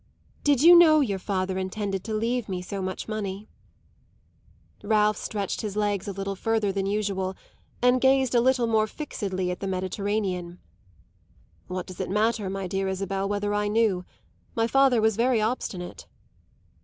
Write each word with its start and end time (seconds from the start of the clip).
Did 0.43 0.63
you 0.63 0.75
know 0.75 1.01
your 1.01 1.19
father 1.19 1.59
intended 1.59 2.03
to 2.05 2.13
leave 2.15 2.49
me 2.49 2.63
so 2.63 2.81
much 2.81 3.07
money?" 3.07 3.47
Ralph 4.83 5.15
stretched 5.15 5.61
his 5.61 5.75
legs 5.77 6.07
a 6.07 6.11
little 6.11 6.35
further 6.35 6.71
than 6.71 6.87
usual 6.87 7.35
and 7.83 8.01
gazed 8.01 8.33
a 8.33 8.41
little 8.41 8.65
more 8.65 8.87
fixedly 8.87 9.51
at 9.51 9.59
the 9.59 9.67
Mediterranean. 9.67 10.57
"What 11.67 11.85
does 11.85 11.99
it 12.01 12.09
matter, 12.09 12.49
my 12.49 12.65
dear 12.65 12.87
Isabel, 12.87 13.29
whether 13.29 13.53
I 13.53 13.67
knew? 13.67 14.03
My 14.55 14.65
father 14.65 15.01
was 15.01 15.17
very 15.17 15.39
obstinate." 15.39 16.07